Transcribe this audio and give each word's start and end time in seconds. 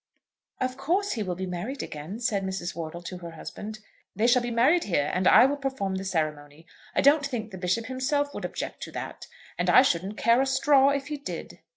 "Of 0.59 0.77
course 0.77 1.11
he 1.11 1.21
will 1.21 1.35
be 1.35 1.45
married 1.45 1.83
again," 1.83 2.19
said 2.19 2.43
Mrs. 2.43 2.75
Wortle 2.75 3.03
to 3.03 3.19
her 3.19 3.29
husband. 3.33 3.77
"They 4.15 4.25
shall 4.25 4.41
be 4.41 4.49
married 4.49 4.85
here, 4.85 5.11
and 5.13 5.27
I 5.27 5.45
will 5.45 5.57
perform 5.57 5.93
the 5.93 6.03
ceremony. 6.03 6.65
I 6.95 7.01
don't 7.01 7.23
think 7.23 7.51
the 7.51 7.59
Bishop 7.59 7.85
himself 7.85 8.33
would 8.33 8.43
object 8.43 8.81
to 8.81 8.91
that; 8.93 9.27
and 9.59 9.69
I 9.69 9.83
shouldn't 9.83 10.17
care 10.17 10.41
a 10.41 10.47
straw 10.47 10.89
if 10.89 11.09
he 11.09 11.17
did." 11.17 11.59